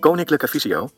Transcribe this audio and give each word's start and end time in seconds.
Koninklijke 0.00 0.48
Visio. 0.48 0.90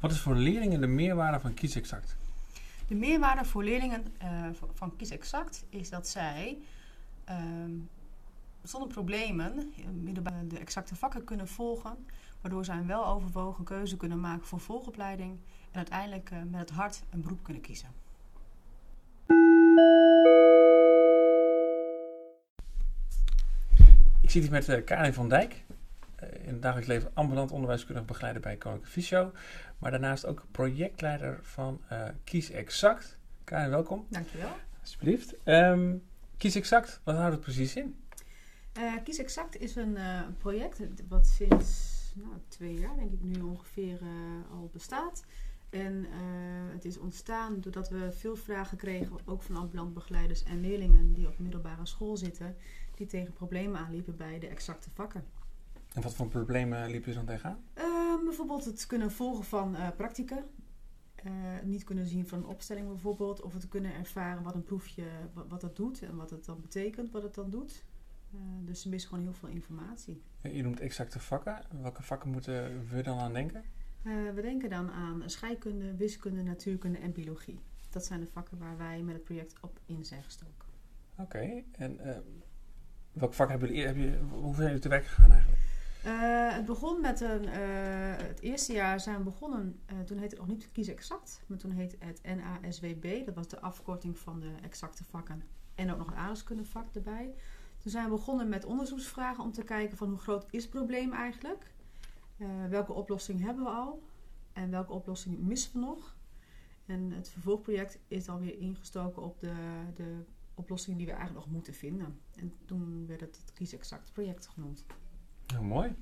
Wat 0.00 0.10
is 0.10 0.20
voor 0.20 0.34
leerlingen 0.34 0.80
de 0.80 0.86
meerwaarde 0.86 1.40
van 1.40 1.54
kiesexact? 1.54 2.16
De 2.90 2.96
meerwaarde 2.96 3.44
voor 3.44 3.64
leerlingen 3.64 4.04
uh, 4.22 4.46
van 4.74 4.96
Kies 4.96 5.10
Exact 5.10 5.64
is 5.68 5.90
dat 5.90 6.08
zij 6.08 6.58
ehm, 7.24 7.70
zonder 8.62 8.88
problemen 8.88 9.72
de 10.48 10.58
exacte 10.58 10.96
vakken 10.96 11.24
kunnen 11.24 11.48
volgen, 11.48 12.06
waardoor 12.40 12.64
zij 12.64 12.76
een 12.76 12.86
weloverwogen 12.86 13.64
keuze 13.64 13.96
kunnen 13.96 14.20
maken 14.20 14.46
voor 14.46 14.60
volgopleiding 14.60 15.38
en 15.70 15.76
uiteindelijk 15.76 16.30
uh, 16.30 16.38
met 16.50 16.60
het 16.60 16.70
hart 16.70 17.02
een 17.10 17.20
beroep 17.20 17.42
kunnen 17.42 17.62
kiezen. 17.62 17.88
Ik 24.20 24.30
zit 24.30 24.42
hier 24.42 24.50
met 24.50 24.68
uh, 24.68 24.84
Karin 24.84 25.12
van 25.12 25.28
Dijk. 25.28 25.64
in 26.20 26.52
het 26.52 26.62
dagelijks 26.62 26.88
leven 26.88 27.10
ambulant 27.14 27.50
onderwijskundig 27.50 28.04
begeleider 28.04 28.42
bij 28.42 28.56
Koninklijke 28.56 29.00
Visio. 29.00 29.32
Maar 29.78 29.90
daarnaast 29.90 30.26
ook 30.26 30.44
projectleider 30.50 31.38
van 31.42 31.80
Kies 32.24 32.50
Exact. 32.50 33.18
Karin, 33.44 33.70
welkom. 33.70 34.06
Dankjewel. 34.08 34.52
Alsjeblieft. 34.80 35.34
Um, 35.44 36.02
Kies 36.36 36.54
Exact, 36.54 37.00
wat 37.04 37.16
houdt 37.16 37.32
het 37.32 37.40
precies 37.40 37.76
in? 37.76 37.99
Uh, 38.78 38.94
Kies 39.04 39.18
Exact 39.18 39.60
is 39.60 39.76
een 39.76 39.96
uh, 39.96 40.20
project 40.38 40.80
wat 41.08 41.26
sinds 41.26 41.98
nou, 42.14 42.32
twee 42.48 42.74
jaar, 42.74 42.96
denk 42.96 43.12
ik 43.12 43.22
nu 43.22 43.40
ongeveer, 43.40 44.02
uh, 44.02 44.52
al 44.52 44.70
bestaat. 44.72 45.24
En 45.70 46.06
het 46.72 46.84
is 46.84 46.98
ontstaan 46.98 47.60
doordat 47.60 47.88
we 47.88 48.12
veel 48.12 48.36
vragen 48.36 48.76
kregen, 48.76 49.18
ook 49.24 49.42
van 49.42 49.56
ambulant 49.56 49.94
begeleiders 49.94 50.42
en 50.42 50.60
leerlingen 50.60 51.12
die 51.12 51.26
op 51.26 51.38
middelbare 51.38 51.86
school 51.86 52.16
zitten, 52.16 52.56
die 52.94 53.06
tegen 53.06 53.32
problemen 53.32 53.80
aanliepen 53.80 54.16
bij 54.16 54.38
de 54.38 54.46
exacte 54.46 54.90
vakken. 54.90 55.24
En 55.94 56.02
wat 56.02 56.14
voor 56.14 56.28
problemen 56.28 56.90
liepen 56.90 57.12
ze 57.12 57.18
dan 57.18 57.26
tegenaan? 57.26 57.64
Ehm, 57.74 58.24
bijvoorbeeld 58.24 58.64
het 58.64 58.86
kunnen 58.86 59.12
volgen 59.12 59.44
van 59.44 59.76
practica. 59.96 60.44
niet 61.64 61.84
kunnen 61.84 62.06
zien 62.06 62.26
van 62.26 62.38
een 62.38 62.46
opstelling 62.46 62.86
bijvoorbeeld. 62.86 63.42
Of 63.42 63.52
het 63.52 63.68
kunnen 63.68 63.94
ervaren 63.94 64.42
wat 64.42 64.54
een 64.54 64.64
proefje, 64.64 65.04
wat, 65.32 65.48
wat 65.48 65.60
dat 65.60 65.76
doet 65.76 66.02
en 66.02 66.16
wat 66.16 66.30
het 66.30 66.44
dan 66.44 66.60
betekent, 66.60 67.10
wat 67.10 67.22
het 67.22 67.34
dan 67.34 67.50
doet. 67.50 67.84
Uh, 68.34 68.40
dus 68.66 68.82
ze 68.82 68.88
missen 68.88 69.10
gewoon 69.10 69.24
heel 69.24 69.34
veel 69.34 69.48
informatie. 69.48 70.22
Je 70.42 70.62
noemt 70.62 70.80
exacte 70.80 71.18
vakken. 71.18 71.62
Welke 71.80 72.02
vakken 72.02 72.30
moeten 72.30 72.86
we 72.88 73.02
dan 73.02 73.18
aan 73.18 73.32
denken? 73.32 73.64
Uh, 74.02 74.30
we 74.34 74.42
denken 74.42 74.70
dan 74.70 74.90
aan 74.90 75.22
scheikunde, 75.26 75.96
wiskunde, 75.96 76.42
natuurkunde 76.42 76.98
en 76.98 77.12
biologie. 77.12 77.60
Dat 77.90 78.04
zijn 78.04 78.20
de 78.20 78.26
vakken 78.26 78.58
waar 78.58 78.76
wij 78.78 79.02
met 79.02 79.14
het 79.14 79.24
project 79.24 79.54
op 79.60 79.80
in 79.86 80.04
zijn 80.04 80.22
gestoken. 80.22 80.68
Oké, 81.12 81.22
okay. 81.22 81.64
en 81.72 81.96
uh, 82.06 82.16
welke 83.12 83.34
vakken 83.34 83.58
hebben 83.58 83.76
jullie, 83.76 83.86
heb 83.86 83.96
je, 83.96 84.18
hoe 84.30 84.54
zijn 84.54 84.66
jullie 84.66 84.82
te 84.82 84.88
werk 84.88 85.06
gegaan 85.06 85.30
eigenlijk? 85.30 85.60
het 86.52 86.64
begon 86.64 87.00
met 87.00 87.20
een, 87.20 87.48
het 87.48 88.40
eerste 88.40 88.72
jaar 88.72 89.00
zijn 89.00 89.16
we 89.16 89.22
begonnen, 89.22 89.80
toen 90.04 90.18
heette 90.18 90.36
het 90.36 90.38
nog 90.38 90.46
niet 90.46 90.72
Kies 90.72 90.88
Exact, 90.88 91.42
maar 91.46 91.58
toen 91.58 91.70
heette 91.70 91.96
het 91.98 92.20
NASWB. 92.22 93.26
Dat 93.26 93.34
was 93.34 93.48
de 93.48 93.60
afkorting 93.60 94.18
van 94.18 94.40
de 94.40 94.52
exacte 94.62 95.04
vakken 95.04 95.42
en 95.74 95.90
ook 95.90 95.98
nog 95.98 96.06
een 96.06 96.14
aardrijkskundevak 96.14 96.94
erbij. 96.94 97.34
Toen 97.80 97.90
zijn 97.90 98.04
we 98.04 98.10
begonnen 98.10 98.48
met 98.48 98.64
onderzoeksvragen 98.64 99.44
om 99.44 99.52
te 99.52 99.64
kijken 99.64 99.96
van 99.96 100.08
hoe 100.08 100.18
groot 100.18 100.46
is 100.50 100.62
het 100.62 100.70
probleem 100.70 101.12
eigenlijk? 101.12 101.72
Uh, 102.36 102.48
welke 102.68 102.92
oplossing 102.92 103.40
hebben 103.40 103.64
we 103.64 103.70
al? 103.70 104.02
En 104.52 104.70
welke 104.70 104.92
oplossing 104.92 105.38
missen 105.38 105.72
we 105.72 105.78
nog? 105.78 106.16
En 106.86 107.12
het 107.12 107.28
vervolgproject 107.28 107.98
is 108.08 108.24
dan 108.24 108.40
weer 108.40 108.58
ingestoken 108.58 109.22
op 109.22 109.40
de, 109.40 109.52
de 109.94 110.24
oplossing 110.54 110.96
die 110.96 111.06
we 111.06 111.12
eigenlijk 111.12 111.44
nog 111.44 111.54
moeten 111.54 111.74
vinden. 111.74 112.20
En 112.36 112.54
toen 112.64 113.06
werd 113.06 113.20
het 113.20 113.36
het 113.36 113.52
Kies 113.52 113.72
Exact 113.72 114.12
project 114.12 114.46
genoemd. 114.46 114.84
Nou, 115.46 115.64
mooi. 115.64 115.96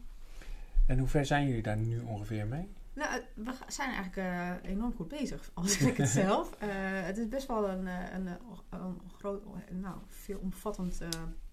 En 0.87 0.99
hoe 0.99 1.09
ver 1.09 1.27
zijn 1.27 1.47
jullie 1.47 1.63
daar 1.63 1.77
nu 1.77 2.01
ongeveer 2.01 2.47
mee? 2.47 2.69
Nou, 2.93 3.23
we 3.35 3.53
zijn 3.67 3.91
eigenlijk 3.91 4.17
uh, 4.17 4.71
enorm 4.71 4.95
goed 4.95 5.09
bezig, 5.09 5.51
als 5.55 5.81
ik 5.81 5.97
het 5.97 6.09
zelf. 6.09 6.63
Uh, 6.63 6.69
het 7.03 7.19
is 7.19 7.29
best 7.29 7.47
wel 7.47 7.69
een, 7.69 7.87
een, 7.87 8.27
een, 8.27 8.39
een 8.71 9.01
groot, 9.17 9.43
nou, 9.71 9.97
veelomvattend 10.07 11.03
uh, 11.03 11.09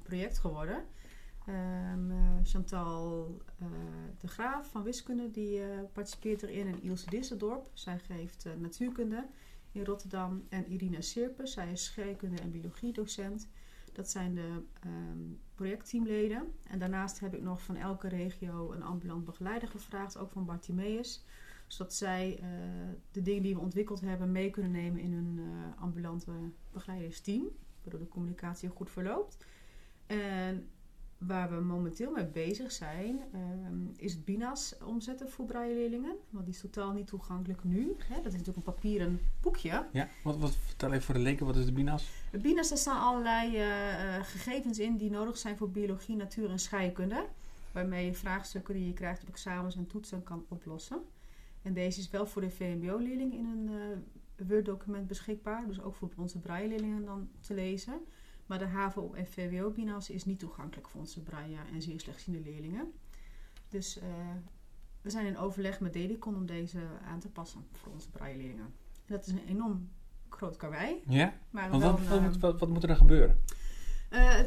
project 0.05 0.37
geworden. 0.37 0.85
Um, 1.49 2.13
Chantal 2.43 3.27
uh, 3.61 3.67
de 4.19 4.27
Graaf 4.27 4.69
van 4.69 4.83
Wiskunde 4.83 5.31
die 5.31 5.59
uh, 5.59 5.65
participeert 5.93 6.43
erin 6.43 6.67
en 6.67 6.81
Ilse 6.81 7.09
Disseldorp. 7.09 7.69
Zij 7.73 7.99
geeft 7.99 8.47
natuurkunde 8.59 9.27
in 9.71 9.85
Rotterdam. 9.85 10.45
En 10.49 10.65
Irina 10.67 11.01
Sirpes, 11.01 11.51
zij 11.51 11.71
is 11.71 11.83
scheikunde 11.83 12.41
en 12.41 12.51
biologie 12.51 12.93
docent. 12.93 13.47
Dat 13.93 14.09
zijn 14.09 14.35
de 14.35 14.61
um, 14.85 15.39
projectteamleden. 15.55 16.51
En 16.67 16.79
daarnaast 16.79 17.19
heb 17.19 17.33
ik 17.33 17.41
nog 17.41 17.61
van 17.61 17.75
elke 17.75 18.07
regio 18.07 18.71
een 18.71 18.83
ambulant 18.83 19.25
begeleider 19.25 19.67
gevraagd, 19.69 20.17
ook 20.17 20.31
van 20.31 20.45
Bartimeus. 20.45 21.25
Zodat 21.67 21.93
zij 21.93 22.39
de 23.11 23.21
dingen 23.21 23.41
die 23.41 23.55
we 23.55 23.61
ontwikkeld 23.61 24.01
hebben 24.01 24.31
mee 24.31 24.49
kunnen 24.49 24.71
nemen 24.71 25.01
in 25.01 25.13
hun 25.13 25.39
ambulante 25.79 26.31
begeleidersteam. 26.71 27.47
Waardoor 27.81 27.99
de 27.99 28.07
communicatie 28.07 28.69
goed 28.69 28.91
verloopt. 28.91 29.37
En 30.05 30.69
waar 31.17 31.49
we 31.49 31.61
momenteel 31.61 32.11
mee 32.11 32.25
bezig 32.25 32.71
zijn, 32.71 33.19
um, 33.33 33.91
is 33.97 34.13
het 34.13 34.25
BINAS 34.25 34.77
omzetten 34.83 35.29
voor 35.29 35.45
brailleleerlingen. 35.45 36.15
Want 36.29 36.45
die 36.45 36.53
is 36.53 36.61
totaal 36.61 36.91
niet 36.91 37.07
toegankelijk 37.07 37.63
nu. 37.63 37.95
Hè? 37.97 38.15
Dat 38.15 38.25
is 38.25 38.31
natuurlijk 38.31 38.57
een 38.57 38.73
papieren 38.73 39.19
boekje. 39.41 39.85
Ja, 39.91 40.07
wat, 40.23 40.37
wat, 40.37 40.55
vertel 40.55 40.91
even 40.91 41.03
voor 41.03 41.13
de 41.13 41.19
leken, 41.19 41.45
wat 41.45 41.55
is 41.55 41.65
de 41.65 41.71
BINAS? 41.71 42.09
De 42.31 42.37
BINAS, 42.37 42.69
daar 42.69 42.77
staan 42.77 43.01
allerlei 43.01 43.57
uh, 43.57 44.23
gegevens 44.23 44.79
in 44.79 44.97
die 44.97 45.09
nodig 45.09 45.37
zijn 45.37 45.57
voor 45.57 45.69
biologie, 45.69 46.15
natuur 46.15 46.49
en 46.49 46.59
scheikunde. 46.59 47.25
Waarmee 47.71 48.05
je 48.05 48.13
vraagstukken 48.13 48.73
die 48.73 48.87
je 48.87 48.93
krijgt 48.93 49.21
op 49.21 49.29
examens 49.29 49.75
en 49.75 49.87
toetsen 49.87 50.23
kan 50.23 50.45
oplossen. 50.47 51.01
En 51.61 51.73
deze 51.73 51.99
is 51.99 52.09
wel 52.09 52.25
voor 52.25 52.41
de 52.41 52.49
VMBO-leerling 52.49 53.33
in 53.33 53.45
een 53.45 53.69
uh, 53.69 54.47
Word-document 54.47 55.07
beschikbaar. 55.07 55.67
Dus 55.67 55.81
ook 55.81 55.95
voor 55.95 56.09
onze 56.17 56.39
brailleleerlingen 56.39 57.05
dan 57.05 57.29
te 57.39 57.53
lezen. 57.53 58.01
Maar 58.45 58.59
de 58.59 58.65
HAVO 58.65 59.13
en 59.13 59.27
VWO-binas 59.27 60.09
is 60.09 60.25
niet 60.25 60.39
toegankelijk 60.39 60.89
voor 60.89 60.99
onze 60.99 61.23
braille 61.23 61.57
en 61.73 61.81
zeer 61.81 61.99
slechtziende 61.99 62.41
leerlingen. 62.41 62.91
Dus 63.69 63.97
uh, 63.97 64.03
we 65.01 65.09
zijn 65.09 65.25
in 65.25 65.37
overleg 65.37 65.79
met 65.79 65.93
Dedicon 65.93 66.35
om 66.35 66.45
deze 66.45 66.79
aan 67.05 67.19
te 67.19 67.29
passen 67.29 67.65
voor 67.71 67.91
onze 67.91 68.09
braille 68.09 68.37
leerlingen. 68.37 68.73
Dat 69.05 69.25
is 69.25 69.31
een 69.31 69.47
enorm 69.47 69.89
groot 70.29 70.57
karwei. 70.57 71.01
Ja? 71.07 71.33
Maar 71.49 71.69
wat, 71.69 71.81
wat, 71.81 72.37
wat, 72.37 72.59
wat, 72.59 72.69
moet 72.69 72.81
er 72.81 72.87
dan 72.87 72.97
gebeuren? 72.97 73.43
Uh, 74.09 74.39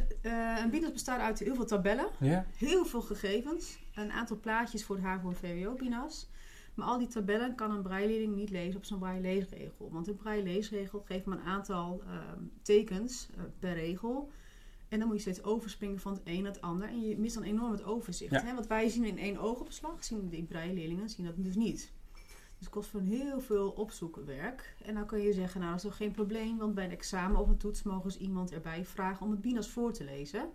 een 0.62 0.70
binas 0.70 0.92
bestaat 0.92 1.20
uit 1.20 1.38
heel 1.38 1.54
veel 1.54 1.66
tabellen, 1.66 2.08
ja? 2.18 2.46
heel 2.56 2.84
veel 2.84 3.02
gegevens, 3.02 3.78
een 3.94 4.12
aantal 4.12 4.40
plaatjes 4.40 4.84
voor 4.84 4.96
de 4.96 5.02
HAVO 5.02 5.28
en 5.28 5.36
VWO-binas. 5.36 6.30
Maar 6.78 6.86
al 6.86 6.98
die 6.98 7.06
tabellen 7.06 7.54
kan 7.54 7.70
een 7.70 7.82
breileerling 7.82 8.34
niet 8.34 8.50
lezen 8.50 8.76
op 8.76 8.84
zo'n 8.84 8.98
braille 8.98 9.20
leesregel. 9.20 9.90
Want 9.90 10.08
een 10.08 10.16
braille 10.16 10.42
leesregel 10.42 11.02
geeft 11.04 11.24
maar 11.24 11.38
een 11.38 11.44
aantal 11.44 12.02
uh, 12.04 12.12
tekens 12.62 13.28
uh, 13.36 13.42
per 13.58 13.74
regel. 13.74 14.30
En 14.88 14.98
dan 14.98 15.08
moet 15.08 15.16
je 15.16 15.22
steeds 15.22 15.42
overspringen 15.42 15.98
van 15.98 16.12
het 16.12 16.22
een 16.24 16.42
naar 16.42 16.52
het 16.52 16.60
ander. 16.60 16.88
En 16.88 17.00
je 17.00 17.18
mist 17.18 17.34
dan 17.34 17.42
enorm 17.42 17.72
het 17.72 17.84
overzicht. 17.84 18.32
Ja. 18.32 18.42
Hè? 18.42 18.54
Want 18.54 18.66
wij 18.66 18.88
zien 18.88 19.04
in 19.04 19.18
één 19.18 19.38
oogopslag, 19.38 20.04
zien 20.04 20.28
die 20.28 20.46
leerlingen 20.50 21.08
zien 21.08 21.26
dat 21.26 21.34
dus 21.36 21.56
niet. 21.56 21.92
Dus 22.12 22.66
het 22.66 22.68
kost 22.68 22.90
van 22.90 23.00
heel 23.00 23.40
veel 23.40 23.70
opzoekwerk. 23.70 24.74
En 24.84 24.94
dan 24.94 25.06
kun 25.06 25.20
je 25.20 25.32
zeggen, 25.32 25.60
nou 25.60 25.72
dat 25.72 25.82
is 25.84 25.88
toch 25.88 25.98
geen 25.98 26.12
probleem. 26.12 26.58
Want 26.58 26.74
bij 26.74 26.84
een 26.84 26.90
examen 26.90 27.40
of 27.40 27.48
een 27.48 27.56
toets 27.56 27.82
mogen 27.82 28.10
ze 28.10 28.18
iemand 28.18 28.52
erbij 28.52 28.84
vragen 28.84 29.26
om 29.26 29.32
het 29.32 29.40
BINAS 29.40 29.68
voor 29.68 29.92
te 29.92 30.04
lezen. 30.04 30.50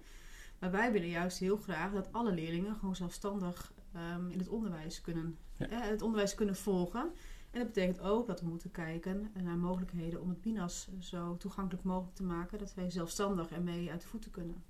Maar 0.59 0.71
wij 0.71 0.91
willen 0.91 1.09
juist 1.09 1.37
heel 1.37 1.57
graag 1.57 1.91
dat 1.93 2.11
alle 2.11 2.33
leerlingen 2.33 2.75
gewoon 2.75 2.95
zelfstandig 2.95 3.72
um, 3.95 4.29
in 4.29 4.39
het 4.39 4.49
onderwijs 4.49 5.01
kunnen, 5.01 5.37
ja. 5.57 5.69
eh, 5.69 5.79
het 5.81 6.01
onderwijs 6.01 6.35
kunnen 6.35 6.55
volgen. 6.55 7.11
En 7.51 7.59
dat 7.59 7.67
betekent 7.67 7.99
ook 7.99 8.27
dat 8.27 8.41
we 8.41 8.47
moeten 8.47 8.71
kijken 8.71 9.31
naar 9.43 9.57
mogelijkheden 9.57 10.21
om 10.21 10.29
het 10.29 10.41
BINAS 10.41 10.89
zo 10.99 11.37
toegankelijk 11.37 11.83
mogelijk 11.83 12.15
te 12.15 12.23
maken 12.23 12.57
dat 12.57 12.73
wij 12.73 12.89
zelfstandig 12.89 13.51
ermee 13.51 13.91
uit 13.91 14.01
de 14.01 14.07
voeten 14.07 14.31
kunnen. 14.31 14.63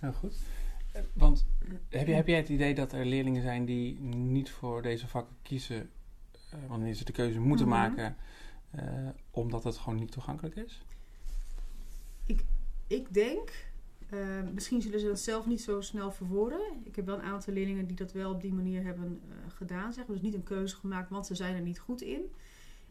Heel 0.00 0.12
goed. 0.12 0.36
Want 1.12 1.46
heb, 1.88 2.06
je, 2.06 2.14
heb 2.14 2.26
jij 2.26 2.36
het 2.36 2.48
idee 2.48 2.74
dat 2.74 2.92
er 2.92 3.06
leerlingen 3.06 3.42
zijn 3.42 3.64
die 3.64 4.00
niet 4.00 4.50
voor 4.50 4.82
deze 4.82 5.08
vakken 5.08 5.36
kiezen 5.42 5.90
uh, 6.54 6.60
wanneer 6.68 6.94
ze 6.94 7.04
de 7.04 7.12
keuze 7.12 7.40
moeten 7.40 7.66
mm 7.66 7.72
-hmm. 7.72 7.80
maken, 7.80 8.16
uh, 8.74 9.08
omdat 9.30 9.64
het 9.64 9.76
gewoon 9.76 9.98
niet 9.98 10.12
toegankelijk 10.12 10.56
is? 10.56 10.82
Ik, 12.26 12.44
ik 12.86 13.14
denk 13.14 13.71
Uh, 14.14 14.42
misschien 14.54 14.82
zullen 14.82 15.00
ze 15.00 15.06
dat 15.06 15.20
zelf 15.20 15.46
niet 15.46 15.60
zo 15.60 15.80
snel 15.80 16.10
verwoorden. 16.10 16.60
Ik 16.84 16.96
heb 16.96 17.06
wel 17.06 17.14
een 17.14 17.22
aantal 17.22 17.52
leerlingen 17.52 17.86
die 17.86 17.96
dat 17.96 18.12
wel 18.12 18.32
op 18.32 18.40
die 18.40 18.52
manier 18.52 18.84
hebben 18.84 19.20
uh, 19.28 19.34
gedaan. 19.48 19.92
Zeg. 19.92 20.06
Dus 20.06 20.20
niet 20.20 20.34
een 20.34 20.42
keuze 20.42 20.76
gemaakt, 20.76 21.10
want 21.10 21.26
ze 21.26 21.34
zijn 21.34 21.54
er 21.54 21.62
niet 21.62 21.78
goed 21.78 22.00
in. 22.00 22.32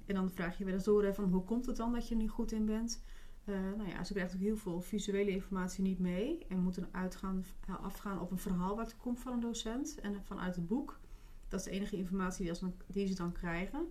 En 0.05 0.15
dan 0.15 0.31
vraag 0.31 0.57
je 0.57 0.65
wel 0.65 0.73
eens 0.73 0.83
door 0.83 1.13
van 1.13 1.31
hoe 1.31 1.43
komt 1.43 1.65
het 1.65 1.75
dan 1.75 1.93
dat 1.93 2.07
je 2.07 2.15
er 2.15 2.21
niet 2.21 2.29
goed 2.29 2.51
in 2.51 2.65
bent? 2.65 3.03
Uh, 3.45 3.55
nou 3.77 3.89
ja, 3.89 4.03
ze 4.03 4.13
krijgen 4.13 4.35
ook 4.35 4.41
heel 4.41 4.57
veel 4.57 4.81
visuele 4.81 5.31
informatie 5.31 5.83
niet 5.83 5.99
mee. 5.99 6.45
En 6.47 6.59
moeten 6.59 6.87
uitgaan, 6.91 7.45
afgaan 7.81 8.19
op 8.19 8.31
een 8.31 8.37
verhaal 8.37 8.75
wat 8.75 8.97
komt 8.97 9.19
van 9.19 9.33
een 9.33 9.39
docent 9.39 9.99
en 10.01 10.23
vanuit 10.23 10.55
het 10.55 10.67
boek. 10.67 10.99
Dat 11.47 11.59
is 11.59 11.65
de 11.65 11.71
enige 11.71 11.95
informatie 11.95 12.51
die 12.87 13.07
ze 13.07 13.15
dan 13.15 13.31
krijgen. 13.31 13.87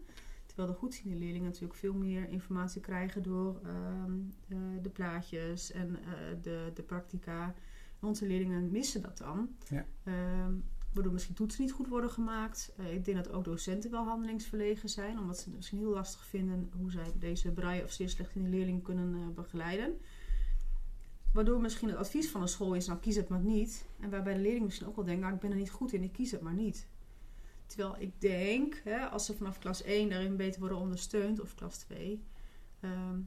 Terwijl 0.51 0.69
de 0.69 0.79
goedziende 0.79 1.17
leerlingen 1.17 1.47
natuurlijk 1.47 1.75
veel 1.75 1.95
meer 1.95 2.29
informatie 2.29 2.81
krijgen 2.81 3.23
door 3.23 3.61
ehm, 3.65 4.13
eh, 4.49 4.59
de 4.83 4.89
plaatjes 4.89 5.73
en 5.73 5.97
eh, 5.97 6.13
de, 6.43 6.71
de 6.75 6.83
practica. 6.83 7.55
Onze 8.01 8.27
leerlingen 8.27 8.71
missen 8.71 9.03
dat 9.03 9.19
dan. 9.19 9.49
Ja. 9.69 9.87
Ehm, 10.03 10.53
waardoor 10.93 11.13
misschien 11.13 11.35
toetsen 11.35 11.63
niet 11.63 11.73
goed 11.73 11.89
worden 11.89 12.11
gemaakt. 12.11 12.73
Eh, 12.77 12.95
ik 12.95 13.05
denk 13.05 13.17
dat 13.17 13.33
ook 13.33 13.45
docenten 13.45 13.91
wel 13.91 14.05
handelingsverlegen 14.05 14.89
zijn, 14.89 15.19
omdat 15.19 15.39
ze 15.39 15.45
het 15.45 15.57
misschien 15.57 15.79
heel 15.79 15.93
lastig 15.93 16.25
vinden 16.27 16.71
hoe 16.77 16.91
zij 16.91 17.13
deze 17.19 17.53
braille 17.53 17.85
of 17.85 17.93
zeer 17.93 18.09
slecht 18.09 18.35
in 18.35 18.43
de 18.43 18.49
leerling 18.49 18.83
kunnen 18.83 19.35
begeleiden. 19.35 19.99
Waardoor 21.33 21.61
misschien 21.61 21.89
het 21.89 21.99
advies 21.99 22.31
van 22.31 22.43
een 22.43 22.49
school 22.49 22.75
is, 22.75 22.87
nou 22.87 22.99
kies 22.99 23.17
het 23.17 23.29
maar 23.29 23.41
niet. 23.41 23.87
En 24.01 24.11
waarbij 24.11 24.35
de 24.35 24.41
leerling 24.41 24.65
misschien 24.65 24.87
ook 24.87 24.97
wel 24.97 25.05
denkt, 25.05 25.21
nou 25.21 25.35
ik 25.35 25.41
ben 25.41 25.51
er 25.51 25.57
niet 25.57 25.71
goed 25.71 25.93
in, 25.93 26.03
ik 26.03 26.13
kies 26.13 26.31
het 26.31 26.41
maar 26.41 26.55
niet. 26.55 26.89
Terwijl 27.71 27.95
ik 27.99 28.21
denk, 28.21 28.81
hè, 28.85 28.99
als 29.09 29.27
ze 29.27 29.35
vanaf 29.37 29.59
klas 29.59 29.83
1 29.83 30.09
daarin 30.09 30.37
beter 30.37 30.61
worden 30.61 30.79
ondersteund, 30.79 31.41
of 31.41 31.55
klas 31.55 31.79
2, 31.79 32.23
ehm, 32.81 33.19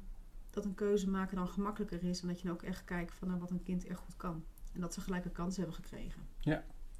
dat 0.50 0.66
een 0.66 0.75
keuze 0.75 1.10
maken 1.10 1.36
dan 1.36 1.48
gemakkelijker 1.48 2.04
is. 2.04 2.22
En 2.22 2.28
dat 2.28 2.38
je 2.42 2.48
dan 2.48 2.54
ook 2.56 2.62
echt 2.63 2.86
kijkt 2.86 3.13
van 3.13 3.28
nou, 3.28 3.40
wat 3.40 3.50
een 3.51 3.63
kind 3.63 3.86
echt 3.88 4.00
goed 4.00 4.18
kan. 4.18 4.44
En 4.74 4.81
dat 4.81 4.94
ze 4.94 5.01
gelijke 5.01 5.30
kansen 5.30 5.62
hebben 5.63 5.80
gekregen. 5.84 6.22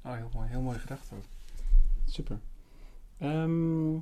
Oh, 0.04 0.14
heel 0.16 0.30
mooi. 0.34 0.48
Heel 0.48 0.60
mooi 0.60 0.78
gedacht 0.78 1.12
ook. 1.12 1.24
Super. 2.04 2.38
Ehm, 3.18 3.94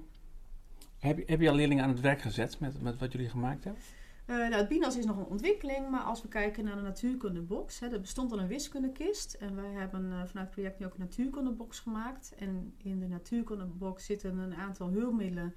heb, 0.99 1.19
je- 1.19 1.25
heb 1.27 1.41
je 1.41 1.49
al 1.49 1.55
leerlingen 1.55 1.85
aan 1.85 1.91
het 1.91 2.00
werk 2.00 2.21
gezet 2.23 2.61
met, 2.61 2.83
met 2.83 2.99
wat 2.99 3.12
jullie 3.12 3.29
gemaakt 3.29 3.65
hebben? 3.65 3.83
Eh, 4.27 4.37
nou, 4.37 4.55
het 4.55 4.69
BINAS 4.69 4.97
is 4.97 5.05
nog 5.05 5.17
een 5.17 5.25
ontwikkeling, 5.25 5.89
maar 5.89 6.03
als 6.03 6.23
we 6.23 6.29
kijken 6.29 6.65
naar 6.65 6.77
de 6.77 6.83
natuurkundebox, 6.83 7.81
hè, 7.81 7.89
er 7.89 8.01
bestond 8.01 8.33
al 8.33 8.39
een 8.39 8.47
wiskundekist 8.47 9.35
en 9.35 9.55
wij 9.55 9.71
hebben 9.71 10.05
eh, 10.05 10.11
vanuit 10.11 10.35
het 10.35 10.51
project 10.51 10.79
nu 10.79 10.87
ook 10.87 10.95
een 10.95 11.01
natuurkundebox 11.01 11.81
gemaakt. 11.81 12.35
En 12.39 12.75
in 12.77 12.99
de 13.01 13.09
natuurkundebox 13.09 14.05
zitten 14.05 14.39
een 14.39 14.55
aantal 14.55 14.89
hulpmiddelen 14.89 15.55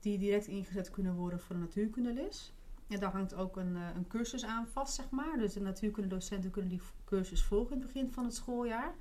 die 0.00 0.18
direct 0.18 0.46
ingezet 0.46 0.90
kunnen 0.90 1.14
worden 1.14 1.40
voor 1.40 1.54
de 1.54 1.60
natuurkundeles. 1.60 2.52
En 2.88 3.00
daar 3.00 3.12
hangt 3.12 3.34
ook 3.34 3.56
een, 3.56 3.76
eh, 3.76 3.88
een 3.94 4.06
cursus 4.06 4.44
aan 4.44 4.66
vast, 4.66 4.94
zeg 4.94 5.10
maar. 5.10 5.38
Dus 5.38 5.52
de 5.52 5.60
natuurkundedocenten 5.60 6.50
kunnen 6.50 6.70
die 6.70 6.80
cursus 7.04 7.42
volgen 7.42 7.74
in 7.74 7.82
het 7.82 7.92
begin 7.92 8.12
van 8.12 8.24
het 8.24 8.34
schooljaar. 8.34 8.94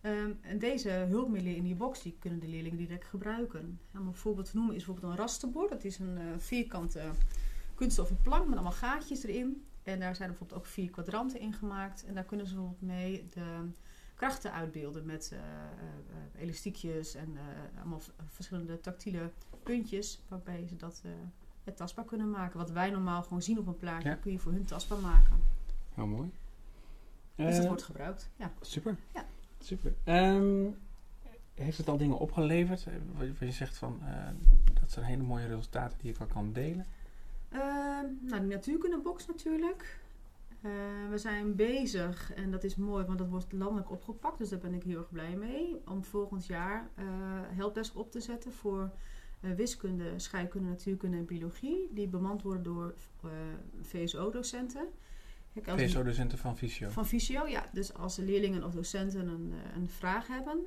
Ehm, 0.00 0.32
en 0.40 0.58
deze 0.58 0.90
hulpmiddelen 0.90 1.56
in 1.56 1.64
die 1.64 1.74
box 1.74 2.02
die 2.02 2.16
kunnen 2.18 2.40
de 2.40 2.48
leerlingen 2.48 2.78
direct 2.78 3.04
gebruiken. 3.04 3.80
Om 3.98 4.06
een 4.06 4.14
voorbeeld 4.14 4.50
te 4.50 4.56
noemen 4.56 4.74
is 4.74 4.84
bijvoorbeeld 4.84 5.12
een 5.12 5.18
rasterbord. 5.18 5.70
Dat 5.70 5.84
is 5.84 5.98
een 5.98 6.40
vierkante 6.40 7.00
kunststoffen 7.74 8.18
plank 8.22 8.44
met 8.44 8.54
allemaal 8.54 8.72
gaatjes 8.72 9.24
erin. 9.24 9.64
En 9.82 10.00
daar 10.00 10.16
zijn 10.16 10.28
bijvoorbeeld 10.28 10.58
ook 10.60 10.66
vier 10.66 10.90
kwadranten 10.90 11.40
in 11.40 11.52
gemaakt. 11.52 12.04
En 12.04 12.14
daar 12.14 12.24
kunnen 12.24 12.46
ze 12.46 12.54
bijvoorbeeld 12.54 12.82
mee 12.82 13.28
de 13.30 13.68
krachten 14.14 14.52
uitbeelden 14.52 15.06
met 15.06 15.30
eh, 15.32 15.38
eh, 15.38 16.42
elastiekjes 16.42 17.14
en 17.14 17.36
eh, 17.36 17.80
allemaal 17.80 18.00
verschillende 18.28 18.80
tactiele 18.80 19.30
puntjes. 19.62 20.20
Waarbij 20.28 20.66
ze 20.66 20.76
dat 20.76 21.02
het 21.64 21.76
tastbaar 21.76 22.04
kunnen 22.04 22.30
maken. 22.30 22.58
Wat 22.58 22.70
wij 22.70 22.90
normaal 22.90 23.22
gewoon 23.22 23.42
zien 23.42 23.58
op 23.58 23.66
een 23.66 23.78
plaatje, 23.78 24.08
Ja. 24.08 24.14
kun 24.14 24.32
je 24.32 24.38
voor 24.38 24.52
hun 24.52 24.64
tastbaar 24.64 24.98
maken. 24.98 25.40
Heel 25.94 26.06
mooi. 26.06 26.30
Dus 27.34 27.56
dat 27.56 27.66
wordt 27.66 27.82
gebruikt. 27.82 28.30
Ja. 28.36 28.52
Super. 28.60 28.96
Ja. 29.14 29.24
Super. 29.58 29.94
Ehm, 30.04 30.66
heeft 31.54 31.78
het 31.78 31.88
al 31.88 31.96
dingen 31.96 32.18
opgeleverd? 32.18 32.86
Wat 33.16 33.38
je 33.38 33.52
zegt 33.52 33.76
van, 33.76 34.00
dat 34.80 34.90
zijn 34.90 35.04
hele 35.04 35.22
mooie 35.22 35.46
resultaten 35.46 35.98
die 35.98 36.10
ik 36.12 36.20
al 36.20 36.26
kan 36.26 36.52
delen. 36.52 36.86
Ehm, 37.54 38.06
nou, 38.20 38.40
de 38.40 38.46
natuurkundebox 38.46 39.26
natuurlijk. 39.26 39.98
Eh, 40.60 40.70
we 41.10 41.18
zijn 41.18 41.54
bezig, 41.54 42.32
en 42.32 42.50
dat 42.50 42.64
is 42.64 42.76
mooi, 42.76 43.04
want 43.04 43.18
dat 43.18 43.28
wordt 43.28 43.52
landelijk 43.52 43.90
opgepakt. 43.90 44.38
Dus 44.38 44.48
daar 44.48 44.58
ben 44.58 44.74
ik 44.74 44.82
heel 44.82 44.98
erg 44.98 45.10
blij 45.10 45.36
mee. 45.36 45.80
Om 45.86 46.04
volgend 46.04 46.46
jaar 46.46 46.88
eh 46.94 47.04
helpdesk 47.56 47.96
op 47.96 48.10
te 48.10 48.20
zetten 48.20 48.52
voor 48.52 48.90
eh, 49.40 49.50
wiskunde, 49.50 50.12
scheikunde, 50.16 50.68
natuurkunde 50.68 51.16
en 51.16 51.24
biologie. 51.24 51.88
Die 51.92 52.08
bemand 52.08 52.42
worden 52.42 52.62
door 52.62 52.94
eh, 53.22 53.30
VSO-docenten. 53.82 54.88
VSO-docenten 55.62 56.38
van 56.38 56.56
Visio. 56.56 56.88
van 56.88 57.06
Visio, 57.06 57.46
ja. 57.46 57.68
Dus 57.72 57.94
als 57.94 58.16
leerlingen 58.16 58.64
of 58.64 58.72
docenten 58.72 59.28
een, 59.28 59.52
een 59.74 59.88
vraag 59.88 60.26
hebben, 60.26 60.64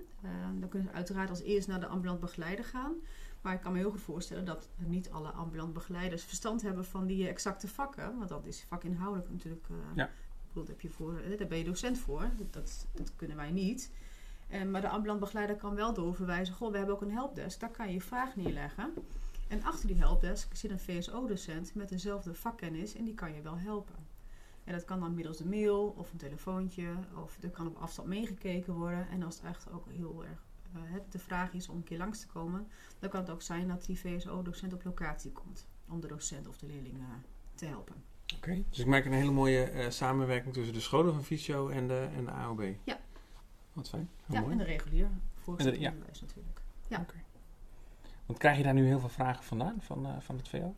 dan 0.60 0.70
kunnen 0.70 0.88
ze 0.88 0.94
uiteraard 0.94 1.30
als 1.30 1.42
eerst 1.42 1.68
naar 1.68 1.80
de 1.80 1.86
ambulant 1.86 2.20
begeleider 2.20 2.66
gaan. 2.66 2.94
Maar 3.42 3.54
ik 3.54 3.62
kan 3.62 3.72
me 3.72 3.78
heel 3.78 3.92
goed 3.92 4.02
voorstellen 4.02 4.46
dat 4.46 4.70
niet 4.76 5.12
alle 5.12 5.30
ambulant 5.30 5.74
begeleiders 5.74 6.24
verstand 6.24 6.62
hebben 6.62 6.86
van 6.86 7.06
die 7.06 7.24
eh, 7.24 7.30
exacte 7.30 7.68
vakken. 7.68 8.18
Want 8.18 8.30
dat 8.30 8.46
is 8.46 8.66
vakinhoudelijk 8.68 9.32
natuurlijk. 9.32 9.66
eh 9.70 9.76
Ja. 9.96 10.06
ik 10.06 10.12
bedoel, 10.48 10.64
daar, 10.64 10.74
heb 10.74 10.82
je 10.82 10.90
voor, 10.90 11.20
eh, 11.20 11.38
daar 11.38 11.48
ben 11.48 11.58
je 11.58 11.64
docent 11.64 11.98
voor. 11.98 12.30
Dat, 12.52 12.88
dat, 12.94 13.16
kunnen 13.16 13.38
wij 13.38 13.52
niet. 13.52 13.92
En, 14.48 14.72
maar 14.72 14.82
de 14.82 14.90
ambulant 14.90 15.20
begeleider 15.20 15.56
kan 15.56 15.76
wel 15.76 15.94
doorverwijzen. 15.94 16.56
Goh, 16.56 16.72
we 16.72 16.78
hebben 16.78 16.96
ook 16.96 17.02
een 17.02 17.12
helpdesk. 17.12 17.60
Daar 17.60 17.72
kan 17.72 17.88
je 17.88 17.94
je 17.94 18.02
vraag 18.02 18.36
neerleggen. 18.36 18.94
En 19.48 19.64
achter 19.64 19.88
die 19.88 19.98
helpdesk 19.98 20.56
zit 20.56 20.72
een 20.72 20.80
VSO-docent 20.80 21.76
met 21.76 21.90
dezelfde 21.90 22.34
vakkennis. 22.34 22.96
En 22.96 23.04
die 23.04 23.14
kan 23.14 23.34
je 23.34 23.42
wel 23.42 23.58
helpen. 23.58 23.96
En 24.64 24.74
dat 24.74 24.86
kan 24.86 25.00
dan 25.00 25.14
middels 25.14 25.38
de 25.38 25.46
mail 25.46 25.94
of 25.98 26.12
een 26.12 26.18
telefoontje. 26.18 26.94
Of 27.24 27.38
er 27.42 27.50
kan 27.50 27.68
op 27.68 27.78
afstand 27.78 28.08
meegekeken 28.08 28.74
worden. 28.74 29.10
En 29.10 29.24
als 29.24 29.36
het 29.36 29.46
echt 29.46 29.72
ook 29.72 29.86
heel 29.90 30.26
erg 30.26 30.47
het 30.74 31.12
de 31.12 31.20
vraag 31.20 31.54
is 31.54 31.70
om 31.70 31.78
een 31.78 31.84
keer 31.84 31.98
langs 31.98 32.20
te 32.20 32.28
komen. 32.28 32.68
Dan 33.00 33.10
kan 33.10 33.22
het 33.22 33.30
ook 33.30 33.42
zijn 33.42 33.68
dat 33.68 33.86
die 33.86 34.00
VSO-docent 34.00 34.74
op 34.74 34.84
locatie 34.84 35.32
komt. 35.32 35.68
Om 35.90 36.00
de 36.00 36.08
docent 36.08 36.48
of 36.48 36.58
de 36.58 36.68
leerling 36.68 36.98
eh, 36.98 37.06
te 37.56 37.66
helpen. 37.66 37.96
Oké. 38.36 38.64
Dus 38.70 38.80
ik 38.80 38.86
merk 38.86 39.06
een 39.06 39.12
hele 39.12 39.32
mooie 39.32 39.64
eh, 39.64 39.90
samenwerking 39.90 40.54
tussen 40.54 40.74
de 40.74 40.80
scholen 40.80 41.14
van 41.14 41.24
Visio 41.24 41.70
en 41.70 41.88
de, 41.88 42.10
en 42.16 42.26
de 42.26 42.32
AOB. 42.32 42.64
Ja. 42.84 43.00
Wat 43.74 43.90
fijn. 43.90 44.10
Heel 44.26 44.36
ja, 44.36 44.42
mooi. 44.42 44.52
en 44.52 44.58
de 44.58 44.64
regulier 44.64 45.10
ja. 45.46 45.90
onderwijs 45.90 46.22
natuurlijk. 46.22 46.62
ja. 46.88 47.00
Oké. 47.00 47.16
Want 48.26 48.40
krijg 48.40 48.58
je 48.58 48.64
daar 48.64 48.74
nu 48.74 48.86
heel 48.86 49.00
veel 49.00 49.10
vragen 49.10 49.44
vandaan, 49.44 49.82
van, 49.82 50.06
eh, 50.06 50.20
van 50.20 50.38
het 50.38 50.48
VO? 50.48 50.76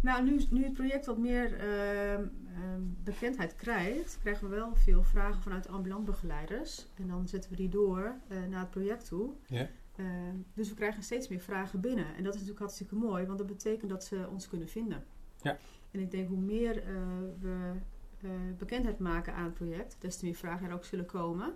Nou, 0.00 0.24
nu, 0.24 0.40
nu 0.50 0.64
het 0.64 0.72
project 0.72 1.06
wat 1.06 1.18
meer 1.18 1.58
ehm, 1.58 2.26
ehm, 2.54 2.80
bekendheid 3.04 3.54
krijgt, 3.54 4.18
krijgen 4.20 4.48
we 4.48 4.54
wel 4.54 4.74
veel 4.74 5.02
vragen 5.02 5.42
vanuit 5.42 5.68
ambulant 5.68 6.04
begeleiders. 6.04 6.86
En 6.94 7.06
dan 7.06 7.28
zetten 7.28 7.50
we 7.50 7.56
die 7.56 7.68
door 7.68 8.14
eh, 8.28 8.44
naar 8.50 8.60
het 8.60 8.70
project 8.70 9.08
toe. 9.08 9.32
Ja. 9.46 9.68
Ehm, 9.96 10.36
dus 10.54 10.68
we 10.68 10.74
krijgen 10.74 11.02
steeds 11.02 11.28
meer 11.28 11.40
vragen 11.40 11.80
binnen. 11.80 12.06
En 12.06 12.22
dat 12.22 12.34
is 12.34 12.40
natuurlijk 12.40 12.58
hartstikke 12.58 12.94
mooi, 12.94 13.26
want 13.26 13.38
dat 13.38 13.46
betekent 13.46 13.90
dat 13.90 14.04
ze 14.04 14.28
ons 14.30 14.48
kunnen 14.48 14.68
vinden. 14.68 15.04
Ja. 15.42 15.58
En 15.90 16.00
ik 16.00 16.10
denk 16.10 16.28
hoe 16.28 16.40
meer 16.40 16.82
eh, 16.82 16.94
we 17.40 17.72
eh, 18.20 18.30
bekendheid 18.58 18.98
maken 18.98 19.34
aan 19.34 19.44
het 19.44 19.54
project, 19.54 19.96
des 19.98 20.16
te 20.16 20.24
meer 20.24 20.34
vragen 20.34 20.68
er 20.68 20.74
ook 20.74 20.84
zullen 20.84 21.06
komen. 21.06 21.54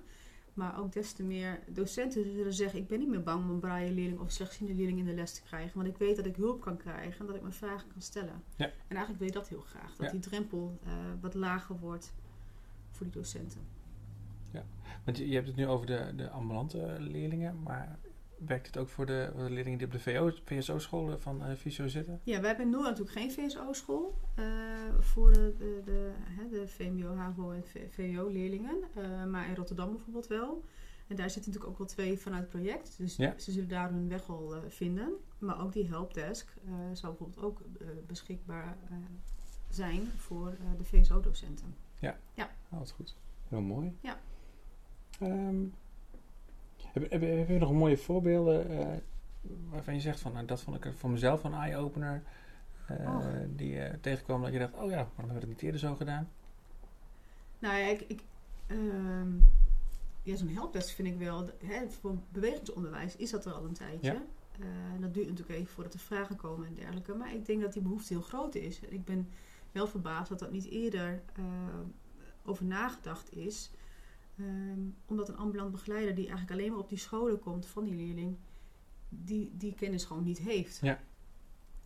Maar 0.60 0.78
ook 0.78 0.92
des 0.92 1.12
te 1.12 1.22
meer 1.22 1.60
docenten 1.68 2.24
zullen 2.32 2.52
zeggen: 2.52 2.78
Ik 2.78 2.88
ben 2.88 2.98
niet 2.98 3.08
meer 3.08 3.22
bang 3.22 3.44
om 3.44 3.50
een 3.50 3.58
braille 3.60 3.92
leerling 3.92 4.20
of 4.20 4.30
slechtziende 4.30 4.74
leerling 4.74 4.98
in 4.98 5.04
de 5.04 5.14
les 5.14 5.32
te 5.34 5.42
krijgen. 5.42 5.76
Want 5.76 5.88
ik 5.88 5.96
weet 5.96 6.16
dat 6.16 6.26
ik 6.26 6.36
hulp 6.36 6.60
kan 6.60 6.76
krijgen 6.76 7.20
en 7.20 7.26
dat 7.26 7.34
ik 7.34 7.42
mijn 7.42 7.54
vragen 7.54 7.88
kan 7.92 8.00
stellen. 8.02 8.42
Ja. 8.56 8.64
En 8.64 8.96
eigenlijk 8.96 9.18
wil 9.18 9.26
je 9.26 9.32
dat 9.34 9.48
heel 9.48 9.60
graag. 9.60 9.96
Dat 9.96 10.06
Ja. 10.06 10.10
die 10.12 10.20
drempel 10.20 10.78
eh, 10.84 10.92
wat 11.20 11.34
lager 11.34 11.78
wordt 11.78 12.12
voor 12.90 13.06
die 13.06 13.14
docenten. 13.14 13.60
Want 15.04 15.16
je, 15.16 15.28
je 15.28 15.34
hebt 15.34 15.46
het 15.46 15.56
nu 15.56 15.66
over 15.66 15.86
de, 15.86 16.12
de 16.16 16.30
ambulante 16.30 16.96
leerlingen, 16.98 17.62
maar 17.62 17.98
werkt 18.46 18.66
het 18.66 18.76
ook 18.76 18.88
voor 18.88 19.06
de, 19.06 19.30
voor 19.34 19.44
de 19.44 19.50
leerlingen 19.50 19.78
die 19.78 19.86
op 19.86 19.92
de 19.92 20.00
VO, 20.00 20.30
VSO-scholen 20.44 21.20
van 21.20 21.44
eh 21.44 21.56
Visio 21.56 21.88
zitten? 21.88 22.20
Ja, 22.24 22.38
wij 22.40 22.48
hebben 22.48 22.66
in 22.66 22.72
Noord 22.72 22.84
natuurlijk 22.84 23.18
geen 23.18 23.32
VSO-school 23.32 24.18
eh, 24.34 24.44
voor 24.98 25.32
de, 25.32 25.54
de, 25.58 25.80
de, 25.84 26.10
hè, 26.16 26.48
de 26.48 26.68
VMBO, 26.68 27.14
HAVO 27.14 27.50
en 27.50 27.64
VWO-leerlingen. 27.90 28.76
Eh, 28.94 29.24
maar 29.24 29.48
in 29.48 29.54
Rotterdam 29.54 29.90
bijvoorbeeld 29.90 30.26
wel. 30.26 30.64
En 31.06 31.16
daar 31.16 31.30
zitten 31.30 31.50
natuurlijk 31.52 31.72
ook 31.72 31.78
wel 31.78 31.86
twee 31.96 32.18
vanuit 32.18 32.42
het 32.42 32.50
project. 32.50 32.94
Dus 32.98 33.16
Ja. 33.16 33.34
ze 33.38 33.52
zullen 33.52 33.68
daar 33.68 33.90
hun 33.90 34.08
weg 34.08 34.28
eh, 34.28 34.56
vinden. 34.68 35.12
Maar 35.38 35.62
ook 35.62 35.72
die 35.72 35.88
helpdesk 35.88 36.54
zou 36.92 37.14
bijvoorbeeld 37.16 37.44
ook 37.46 37.60
beschikbaar 38.06 38.76
zijn 39.68 40.06
voor 40.16 40.56
de 40.78 40.84
VSO-docenten. 40.84 41.74
Oh, 42.72 42.78
wat 42.78 42.90
goed. 42.90 43.16
Heel 43.48 43.60
mooi. 43.60 43.96
Ja. 44.00 44.20
Ehm, 45.20 45.64
heb, 46.92 47.10
heb, 47.10 47.20
heb 47.20 47.48
je 47.48 47.58
nog 47.58 47.72
mooie 47.72 47.96
voorbeelden 47.96 48.70
eh, 48.70 48.96
waarvan 49.70 49.94
je 49.94 50.00
zegt 50.00 50.20
van, 50.20 50.32
nou, 50.32 50.46
dat 50.46 50.60
vond 50.60 50.84
ik 50.84 50.92
voor 50.96 51.10
mezelf 51.10 51.44
een 51.44 51.54
eye-opener, 51.54 52.22
eh, 52.86 53.26
die 53.48 53.70
je 53.72 53.98
tegenkwam 54.00 54.42
dat 54.42 54.52
je 54.52 54.58
dacht, 54.58 54.74
oh 54.74 54.90
ja, 54.90 54.96
waarom 54.96 55.14
hebben 55.16 55.34
we 55.34 55.40
dat 55.40 55.48
niet 55.48 55.62
eerder 55.62 55.80
zo 55.80 55.94
gedaan? 55.94 56.28
Nou 57.58 57.76
ja, 57.78 57.86
ik, 57.86 58.04
ik, 58.06 58.22
ehm, 58.66 59.30
ja, 60.22 60.36
zo'n 60.36 60.48
helpdesk 60.48 60.94
vind 60.94 61.08
ik 61.08 61.18
wel, 61.18 61.50
hè, 61.64 61.88
voor 61.88 62.16
bewegingsonderwijs 62.28 63.16
is 63.16 63.30
dat 63.30 63.46
er 63.46 63.52
al 63.52 63.64
een 63.64 63.72
tijdje. 63.72 64.12
Ja. 64.12 64.22
Eh, 64.60 65.00
dat 65.00 65.14
duurt 65.14 65.28
natuurlijk 65.28 65.58
even 65.58 65.72
voordat 65.72 65.94
er 65.94 66.00
vragen 66.00 66.36
komen 66.36 66.66
en 66.66 66.74
dergelijke. 66.74 67.14
Maar 67.14 67.34
ik 67.34 67.46
denk 67.46 67.60
dat 67.60 67.72
die 67.72 67.82
behoefte 67.82 68.12
heel 68.12 68.22
groot 68.22 68.54
is. 68.54 68.80
En 68.80 68.92
ik 68.92 69.04
ben 69.04 69.28
wel 69.72 69.86
verbaasd 69.86 70.28
dat 70.28 70.38
dat 70.38 70.52
niet 70.52 70.64
eerder 70.64 71.22
eh, 71.34 71.44
over 72.44 72.64
nagedacht 72.64 73.36
is. 73.36 73.70
Ehm, 74.40 74.80
omdat 75.06 75.28
een 75.28 75.36
ambulant 75.36 75.70
begeleider 75.70 76.14
die 76.14 76.26
eigenlijk 76.28 76.58
alleen 76.58 76.70
maar 76.70 76.80
op 76.80 76.88
die 76.88 76.98
scholen 76.98 77.38
komt 77.38 77.66
van 77.66 77.84
die 77.84 77.94
leerling, 77.94 78.36
die, 79.08 79.50
die 79.56 79.74
kennis 79.74 80.04
gewoon 80.04 80.24
niet 80.24 80.38
heeft. 80.38 80.78
Ja. 80.82 81.00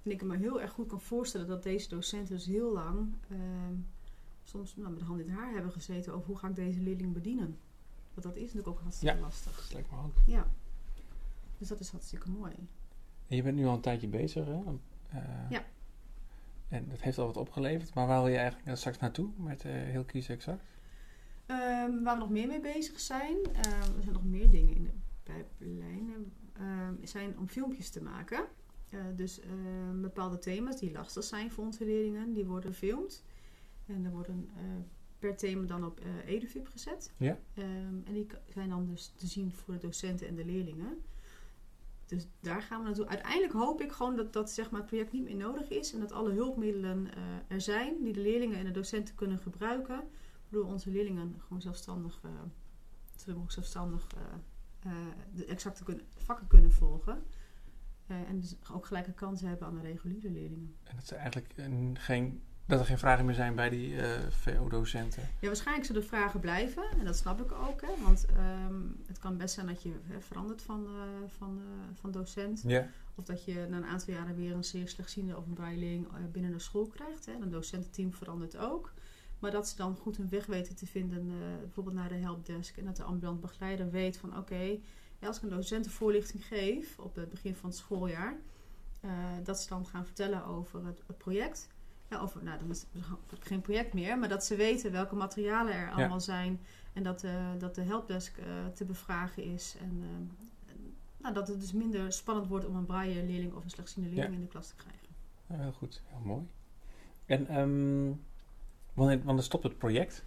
En 0.03 0.11
ik 0.11 0.23
me 0.23 0.37
heel 0.37 0.61
erg 0.61 0.73
goed 0.73 0.89
kan 0.89 1.01
voorstellen 1.01 1.47
dat 1.47 1.63
deze 1.63 1.89
docenten 1.89 2.35
dus 2.35 2.47
heel 2.47 2.73
lang 2.73 3.13
ehm, 3.31 3.75
soms 4.43 4.77
nou, 4.77 4.91
met 4.91 4.99
de 4.99 5.05
hand 5.05 5.21
in 5.21 5.29
het 5.31 5.39
haar 5.39 5.53
hebben 5.53 5.73
gezeten 5.73 6.13
over 6.15 6.27
hoe 6.27 6.37
ga 6.37 6.49
ik 6.49 6.57
deze 6.57 6.81
leerling 6.81 7.13
bedienen. 7.13 7.59
Want 8.15 8.27
dat 8.27 8.37
is 8.37 8.43
natuurlijk 8.43 8.69
ook 8.69 8.81
hartstikke 8.81 9.15
Ja. 9.17 9.21
lastig. 9.21 9.57
Dat 9.57 9.73
lijkt 9.73 9.91
me 9.91 9.97
ook. 9.97 10.17
Ja. 10.27 10.47
Dus 11.59 11.69
dat 11.69 11.81
is 11.81 11.91
hartstikke 11.91 12.31
mooi. 12.31 12.53
En 13.29 13.37
je 13.37 13.43
bent 13.43 13.57
nu 13.57 13.67
al 13.67 13.75
een 13.75 13.81
tijdje 13.81 14.09
bezig, 14.09 14.47
hè? 14.47 14.53
Uh, 14.53 15.51
ja. 15.51 15.65
En 16.69 16.89
dat 16.89 17.01
heeft 17.01 17.19
al 17.19 17.27
wat 17.27 17.37
opgeleverd. 17.37 17.95
Maar 17.95 18.07
waar 18.07 18.23
wil 18.23 18.31
je 18.33 18.39
eigenlijk 18.39 18.77
straks 18.77 18.99
naartoe 18.99 19.31
met 19.37 19.65
uh, 19.65 19.73
heel 19.73 20.05
kies 20.05 20.29
exact? 20.29 20.63
Um, 21.85 22.03
waar 22.03 22.15
we 22.15 22.21
nog 22.21 22.31
meer 22.31 22.47
mee 22.47 22.61
bezig 22.61 23.01
zijn, 23.01 23.37
uh, 23.37 23.73
er 23.97 24.03
zijn 24.03 24.13
nog 24.13 24.25
meer 24.25 24.51
dingen 24.51 24.75
in 24.75 24.85
de 24.85 24.91
pijplijn, 25.23 26.33
uh, 26.61 26.89
zijn 27.03 27.39
om 27.39 27.49
filmpjes 27.49 27.91
te 27.91 28.03
maken. 28.03 28.45
Uh, 28.91 29.01
dus 29.17 29.41
bepaalde 30.01 30.39
thema's 30.39 30.79
die 30.79 30.93
lastig 30.93 31.25
zijn 31.25 31.51
voor 31.51 31.65
onze 31.65 31.85
leerlingen, 31.85 32.33
die 32.33 32.45
worden 32.45 32.73
gefilmd. 32.73 33.25
En 33.87 34.05
er 34.05 34.11
worden 34.11 34.51
per 35.19 35.37
thema 35.37 35.67
dan 35.67 35.85
op 35.85 36.01
EduVip 36.27 36.69
gezet. 36.69 37.13
Ja. 37.17 37.39
Um, 37.59 38.03
en 38.05 38.13
die 38.13 38.27
zijn 38.49 38.69
dan 38.69 38.87
dus 38.87 39.13
te 39.17 39.27
zien 39.27 39.53
voor 39.53 39.75
de 39.75 39.81
docenten 39.81 40.29
en 40.29 40.35
de 40.35 40.45
leerlingen. 40.45 41.03
Dus 42.07 42.29
daar 42.41 42.63
gaan 42.63 42.79
we 42.79 42.85
naartoe. 42.85 43.07
Uiteindelijk 43.07 43.53
hoop 43.53 43.81
ik 43.81 43.93
gewoon 43.93 44.17
dat, 44.17 44.33
dat 44.33 44.51
zeg 44.51 44.71
maar, 44.71 44.81
het 44.81 44.89
project 44.89 45.13
niet 45.13 45.25
meer 45.25 45.37
nodig 45.37 45.71
is. 45.71 45.93
En 45.93 46.01
dat 46.01 46.13
alle 46.13 46.33
hulpmiddelen 46.33 47.09
er 47.49 47.61
zijn 47.61 48.03
die 48.03 48.13
de 48.13 48.21
leerlingen 48.21 48.59
en 48.59 48.65
de 48.65 48.71
docenten 48.71 49.15
kunnen 49.15 49.39
gebruiken 49.39 50.03
onze 50.63 50.91
leerlingen 50.91 51.35
gewoon 51.39 51.63
zelfstandig, 51.63 52.21
uh, 52.25 53.41
zelfstandig 53.47 54.07
uh, 54.17 54.93
uh, 54.93 54.99
de 55.35 55.45
exacte 55.45 55.85
kun 55.85 56.03
vakken 56.17 56.47
kunnen 56.47 56.73
volgen. 56.73 57.23
en 58.07 58.41
dus 58.41 58.57
ook 58.73 58.87
gelijke 58.87 59.13
kansen 59.13 59.49
hebben 59.49 59.67
aan 59.67 59.75
de 59.75 59.81
reguliere 59.81 60.31
leerlingen. 60.31 60.77
En 60.83 60.97
dat, 60.97 61.07
ze 61.07 61.15
eigenlijk 61.15 61.55
geen, 61.93 62.43
dat 62.67 62.81
er 62.81 62.87
geen 62.87 62.99
vragen 62.99 63.25
meer 63.25 63.35
zijn 63.35 63.55
bij 63.55 63.69
die 63.69 63.97
VO-docenten? 64.29 65.23
Ja, 65.41 65.47
waarschijnlijk 65.47 65.87
zullen 65.87 66.03
er 66.03 66.09
vragen 66.09 66.41
blijven. 66.41 66.85
En 66.99 67.05
dat 67.05 67.17
snap 67.17 67.41
ik 67.41 67.53
ook. 67.53 67.81
Hè, 67.81 68.03
want 68.03 68.27
um, 68.69 68.97
het 69.07 69.19
kan 69.19 69.37
best 69.37 69.55
zijn 69.55 69.67
dat 69.67 69.83
je 69.83 69.93
hè, 70.03 70.21
verandert 70.21 70.63
van, 70.63 70.87
van, 71.27 71.61
van 71.93 72.11
docent. 72.11 72.63
Yeah. 72.67 72.87
Of 73.15 73.25
dat 73.25 73.45
je 73.45 73.67
na 73.71 73.77
een 73.77 73.85
aantal 73.85 74.15
jaren 74.15 74.37
weer 74.37 74.53
een 74.53 74.65
zeer 74.65 74.89
slechtziende 74.89 75.37
of 75.37 75.47
een 75.47 76.09
binnen 76.33 76.53
de 76.53 76.59
school 76.59 76.87
krijgt. 76.87 77.27
Hè. 77.27 77.33
Een 77.33 77.51
docententeam 77.51 78.13
verandert 78.13 78.57
ook. 78.57 78.93
Maar 79.45 79.53
dat 79.53 79.69
ze 79.69 79.77
dan 79.77 79.97
goed 79.97 80.17
hun 80.17 80.29
weg 80.29 80.47
weten 80.47 80.77
te 80.77 80.87
vinden, 80.87 81.27
uh, 81.27 81.35
bijvoorbeeld 81.61 81.97
naar 81.97 82.09
de 82.09 82.15
helpdesk. 82.15 82.77
En 82.77 82.85
dat 82.85 82.97
de 82.97 83.03
ambulant 83.03 83.41
begeleider 83.41 83.91
weet 83.91 84.17
van 84.17 84.39
oké, 84.39 84.79
als 85.21 85.37
ik 85.37 85.43
een 85.43 85.49
docentenvoorlichting 85.49 86.45
geef 86.45 86.99
op 86.99 87.15
het 87.15 87.29
begin 87.29 87.55
van 87.55 87.69
het 87.69 87.79
schooljaar, 87.79 88.37
uh, 89.05 89.11
dat 89.43 89.61
ze 89.61 89.69
dan 89.69 89.87
gaan 89.87 90.05
vertellen 90.05 90.45
over 90.45 90.87
het, 90.87 91.03
het 91.07 91.19
project. 91.19 91.69
Ja, 92.11 92.19
over, 92.19 92.45
nou, 92.45 92.59
dan 92.59 92.71
is 92.71 92.87
het 93.29 93.45
geen 93.45 93.61
project 93.61 93.93
meer, 93.93 94.19
maar 94.19 94.29
dat 94.29 94.45
ze 94.45 94.57
weten 94.57 94.93
welke 94.93 95.15
materialen 95.15 95.75
er 95.75 95.91
allemaal 95.91 96.21
zijn. 96.21 96.61
En 96.93 97.03
dat, 97.03 97.25
uh, 97.25 97.51
dat 97.59 97.75
de 97.75 97.83
helpdesk 97.83 98.39
te 98.75 98.85
bevragen 98.85 99.45
is. 99.45 99.77
En 99.81 100.03
nou, 101.17 101.35
dat 101.35 101.49
het 101.49 101.61
dus 101.61 101.73
minder 101.73 102.13
spannend 102.13 102.47
wordt 102.47 102.67
om 102.67 102.77
een 102.77 102.87
braille 102.87 103.25
leerling 103.25 103.55
of 103.55 103.65
een 103.65 103.71
slechtziende 103.71 104.09
leerling 104.09 104.33
ja. 104.33 104.39
in 104.39 104.45
de 104.45 104.51
klas 104.51 104.69
te 104.69 104.75
krijgen. 104.75 105.09
Ja, 105.47 105.57
heel 105.57 105.73
goed, 105.73 106.03
heel 106.07 106.25
mooi. 106.25 106.47
En 107.27 107.59
um, 107.59 108.21
Wanneer, 108.95 109.23
wanneer 109.25 109.45
stopt 109.45 109.65
het 109.65 109.79
project? 109.79 110.25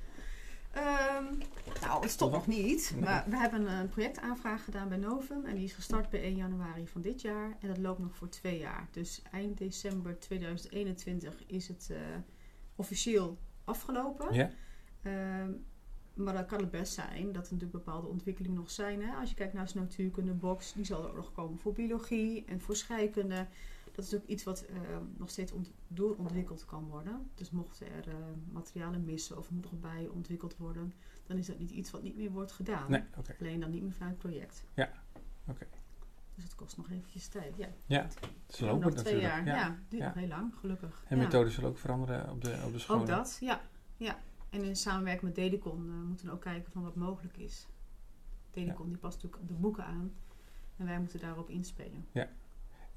Um, 0.76 1.38
nou, 1.82 2.02
het 2.02 2.12
stopt 2.12 2.32
nog 2.32 2.48
niet. 2.48 2.92
Nee. 2.94 3.04
Maar 3.04 3.26
we 3.28 3.38
hebben 3.38 3.72
een 3.72 3.90
projectaanvraag 3.90 4.64
gedaan 4.64 4.90
bij 4.90 4.98
Novum. 4.98 5.46
En 5.46 5.56
die 5.56 5.64
is 5.64 5.74
gestart 5.74 6.10
bij 6.10 6.22
1 6.22 6.36
januari 6.36 6.88
van 6.88 7.02
dit 7.02 7.22
jaar. 7.22 7.58
En 7.60 7.68
dat 7.68 7.78
loopt 7.78 8.00
nog 8.00 8.16
voor 8.16 8.30
twee 8.30 8.60
jaar. 8.60 8.88
Dus 8.92 9.22
eind 9.32 9.58
december 9.58 10.20
2021 10.20 11.46
is 11.46 11.68
het 11.68 11.88
uh, 11.92 11.98
officieel 12.76 13.38
afgelopen. 13.64 14.34
Ja. 14.34 14.52
Um, 15.42 15.66
maar 16.14 16.34
dan 16.34 16.46
kan 16.46 16.60
het 16.60 16.72
best 16.72 16.94
zijn 16.94 17.26
dat 17.26 17.48
er 17.48 17.54
natuurlijk 17.54 17.86
bepaalde 17.86 18.08
ontwikkelingen 18.08 18.58
nog 18.58 18.72
zijn. 18.72 19.02
Hè? 19.02 19.16
Als 19.16 19.30
je 19.30 19.36
kijkt 19.36 19.54
naar 19.54 19.66
de 19.74 19.80
natuurkunde 19.80 20.34
box, 20.34 20.74
die 20.74 20.86
zal 20.86 21.04
er 21.04 21.10
ook 21.10 21.16
nog 21.16 21.32
komen 21.32 21.58
voor 21.58 21.74
biologie 21.74 22.46
en 22.46 22.62
voor 22.62 22.76
scheikunde 22.76 23.48
dat 23.98 24.06
is 24.06 24.16
ook 24.16 24.26
iets 24.26 24.44
wat 24.44 24.66
uh, 24.70 24.80
nog 25.18 25.30
steeds 25.30 25.52
ont 25.52 25.72
doorontwikkeld 25.88 26.66
kan 26.66 26.88
worden. 26.88 27.30
Dus 27.36 27.52
mochten 27.52 27.92
er 27.92 28.08
uh, 28.08 28.16
materialen 28.52 29.06
missen 29.06 29.38
of 29.38 29.52
moet 29.52 29.64
nog 29.64 29.80
bij 29.80 30.08
ontwikkeld 30.08 30.58
worden, 30.58 30.94
dan 31.26 31.38
is 31.38 31.48
dat 31.48 31.60
niet 31.60 31.72
iets 31.72 31.92
wat 31.92 32.04
niet 32.04 32.16
meer 32.16 32.32
wordt 32.32 32.52
gedaan. 32.52 32.92
Nee, 32.92 33.04
okay. 33.18 33.36
Alleen 33.40 33.60
dan 33.60 33.70
niet 33.70 33.82
meer 33.82 33.92
vanuit 33.92 34.12
het 34.12 34.22
project. 34.22 34.64
Ja, 34.74 34.92
oké. 35.42 35.52
Okay. 35.52 35.68
Dus 36.36 36.44
het 36.44 36.56
kost 36.56 36.78
nog 36.78 36.90
eventjes 36.90 37.28
tijd. 37.28 37.58
Ja, 37.58 37.68
ja 37.86 38.06
is 38.48 38.60
nog 38.60 38.80
twee 38.80 38.92
natuurlijk. 38.92 39.22
jaar. 39.22 39.46
Ja, 39.46 39.56
ja 39.56 39.80
duurt 39.90 40.02
ja. 40.02 40.08
nog 40.08 40.18
heel 40.18 40.28
lang, 40.28 40.54
gelukkig. 40.56 41.04
En 41.08 41.18
methoden 41.18 41.52
zullen 41.52 41.70
ook 41.70 41.78
veranderen 41.78 42.30
op 42.30 42.44
de, 42.44 42.62
op 42.66 42.72
de 42.72 42.80
school. 42.80 43.00
Ook 43.00 43.08
dat, 43.08 43.38
ja. 43.42 43.62
ja. 43.98 44.20
En 44.50 44.64
in 44.64 44.76
samenwerking 44.76 45.24
met 45.24 45.36
Dedicon 45.36 45.88
uh, 45.88 46.08
moeten 46.08 46.26
we 46.26 46.32
ook 46.32 46.42
kijken 46.42 46.72
van 46.72 46.84
wat 46.84 46.96
mogelijk 46.96 47.38
is. 47.38 47.68
Dedicon 48.52 48.88
die 48.88 48.98
past 48.98 49.24
natuurlijk 49.24 49.48
de 49.48 49.54
boeken 49.54 49.86
aan. 49.86 50.14
En 50.76 50.86
wij 50.86 51.00
moeten 51.00 51.20
daarop 51.20 51.50
inspelen. 51.50 52.06
Ja, 52.12 52.30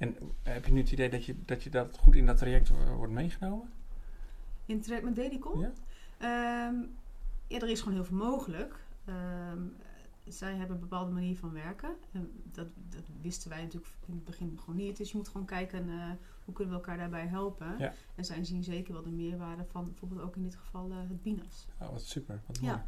en 0.00 0.16
heb 0.42 0.66
je 0.66 0.73
nu 0.73 0.80
het 0.80 0.90
idee 0.90 1.11
dat 1.11 1.25
je 1.25 1.35
dat, 1.45 1.62
je 1.62 1.71
dat 1.71 1.99
goed 1.99 2.14
in 2.14 2.26
dat 2.26 2.37
traject 2.37 2.71
wordt 2.97 3.12
meegenomen? 3.12 3.69
In 4.66 4.75
het 4.75 4.85
traject 4.85 5.04
met 5.04 5.14
Dedicon? 5.14 5.61
Ja. 5.61 6.66
Um, 6.69 6.90
ja, 7.47 7.61
er 7.61 7.69
is 7.69 7.80
gewoon 7.80 7.95
heel 7.95 8.04
veel 8.04 8.16
mogelijk. 8.16 8.75
Um, 9.09 9.76
zij 10.25 10.54
hebben 10.54 10.75
een 10.75 10.83
bepaalde 10.83 11.12
manier 11.12 11.37
van 11.37 11.52
werken. 11.52 11.97
En 12.12 12.30
dat, 12.52 12.66
dat, 12.88 13.02
wisten 13.21 13.50
wij 13.50 13.62
natuurlijk 13.62 13.92
in 14.07 14.14
het 14.14 14.25
begin 14.25 14.59
gewoon 14.59 14.76
niet. 14.76 14.97
Dus 14.97 15.11
je 15.11 15.16
moet 15.16 15.28
gewoon 15.28 15.47
kijken 15.47 15.88
uh, 15.88 16.04
hoe 16.45 16.54
kunnen 16.54 16.75
we 16.75 16.80
elkaar 16.80 16.97
daarbij 16.97 17.26
helpen. 17.26 17.78
Ja. 17.78 17.92
En 18.14 18.25
zij 18.25 18.45
zien 18.45 18.64
zeker 18.64 18.92
wel 18.92 19.02
de 19.02 19.11
meerwaarde 19.11 19.64
van 19.64 19.85
bijvoorbeeld 19.85 20.21
ook 20.21 20.37
in 20.37 20.42
dit 20.42 20.57
geval 20.57 20.90
uh, 20.90 20.97
het 20.97 21.23
BINAS. 21.23 21.66
Oh, 21.78 21.90
wat 21.90 22.02
super. 22.02 22.40
Wat 22.47 22.59
Ja. 22.61 22.66
mooi. 22.66 22.83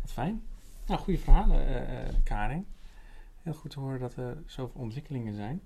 Wat 0.00 0.12
fijn. 0.12 0.42
Nou, 0.86 1.00
goede 1.00 1.18
verhalen, 1.18 1.70
uh, 1.70 2.14
Karin. 2.24 2.66
Heel 3.42 3.54
goed 3.54 3.70
te 3.70 3.80
horen 3.80 4.00
dat 4.00 4.16
er 4.16 4.42
zoveel 4.46 4.80
ontwikkelingen 4.80 5.34
zijn. 5.34 5.60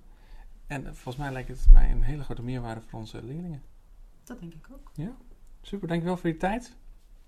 En 0.66 0.82
volgens 0.84 1.16
mij 1.16 1.32
lijkt 1.32 1.48
het 1.48 1.70
mij 1.70 1.90
een 1.90 2.02
hele 2.02 2.22
grote 2.22 2.42
meerwaarde 2.42 2.80
voor 2.80 2.98
onze 2.98 3.24
leerlingen. 3.24 3.62
Dat 4.24 4.40
denk 4.40 4.54
ik 4.54 4.66
ook. 4.72 4.90
Ja, 4.94 5.16
super. 5.60 5.88
Dankjewel 5.88 6.16
voor 6.16 6.28
je 6.28 6.36
tijd. 6.36 6.76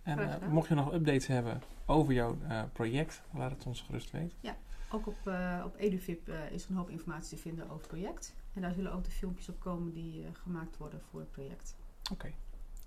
En 0.02 0.18
uh, 0.18 0.32
gedaan. 0.32 0.50
mocht 0.50 0.68
je 0.68 0.74
nog 0.74 0.92
updates 0.92 1.26
hebben 1.26 1.62
over 1.86 2.12
jouw 2.12 2.38
uh, 2.42 2.62
project, 2.72 3.22
laat 3.32 3.50
het 3.50 3.66
ons 3.66 3.80
gerust 3.80 4.10
weten. 4.10 4.36
Ja, 4.40 4.56
ook 4.90 5.06
op, 5.06 5.16
uh, 5.24 5.62
op 5.64 5.76
EduVip 5.76 6.28
is 6.50 6.64
er 6.64 6.70
een 6.70 6.76
hoop 6.76 6.90
informatie 6.90 7.36
te 7.36 7.42
vinden 7.42 7.64
over 7.64 7.76
het 7.76 7.88
project. 7.88 8.34
En 8.52 8.62
daar 8.62 8.72
zullen 8.72 8.92
ook 8.92 9.04
de 9.04 9.10
filmpjes 9.10 9.48
op 9.48 9.60
komen 9.60 9.92
die 9.92 10.24
gemaakt 10.32 10.76
worden 10.76 11.00
voor 11.10 11.20
het 11.20 11.30
project. 11.30 11.76
Oké, 12.02 12.12
okay. 12.12 12.34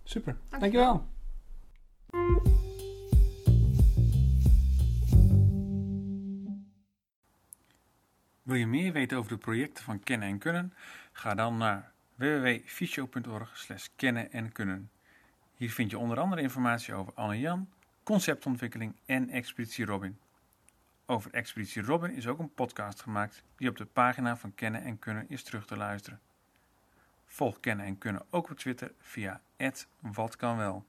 super. 0.04 0.38
Dankjewel. 0.50 1.06
Dankjewel. 2.10 2.89
Wil 8.50 8.58
je 8.58 8.68
meer 8.68 8.94
weten 8.94 9.18
over 9.18 9.32
de 9.32 9.38
projecten 9.38 9.84
van 9.84 10.04
Kennen 10.04 10.28
en 10.28 10.38
Kunnen? 10.38 10.74
Ga 11.12 11.36
dan 11.36 11.58
naar 11.58 11.92
www.fysio.org 12.16 13.68
kennen 13.96 14.32
en 14.32 14.52
kunnen. 14.52 14.90
Hier 15.56 15.72
vind 15.72 15.92
je 15.92 15.98
onder 15.98 16.20
andere 16.20 16.42
informatie 16.42 16.94
over 16.94 17.14
Anne-Jan, 17.14 17.70
conceptontwikkeling 18.04 18.96
en 19.06 19.30
Expeditie 19.30 19.86
Robin. 19.86 20.20
Over 21.06 21.34
Expeditie 21.34 21.82
Robin 21.82 22.12
is 22.12 22.28
ook 22.28 22.40
een 22.40 22.54
podcast 22.54 23.02
gemaakt 23.02 23.44
die 23.58 23.70
op 23.70 23.78
de 23.78 23.86
pagina 23.86 24.38
van 24.38 24.56
Kennen 24.56 24.84
en 24.84 25.00
Kunnen 25.00 25.26
is 25.30 25.44
terug 25.44 25.66
te 25.66 25.78
luisteren. 25.78 26.20
Volg 27.26 27.60
Kennen 27.60 27.86
en 27.86 27.98
Kunnen 27.98 28.26
ook 28.30 28.50
op 28.50 28.58
Twitter 28.58 28.92
via 29.00 29.42
@watkanwel. 30.00 30.86